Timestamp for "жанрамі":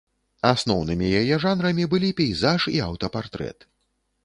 1.43-1.85